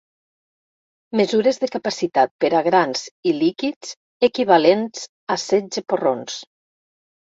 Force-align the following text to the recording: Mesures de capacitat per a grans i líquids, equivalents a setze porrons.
Mesures 1.19 1.59
de 1.63 1.67
capacitat 1.75 2.33
per 2.45 2.51
a 2.59 2.63
grans 2.69 3.03
i 3.33 3.35
líquids, 3.43 3.93
equivalents 4.31 5.05
a 5.37 5.41
setze 5.47 5.85
porrons. 5.93 6.41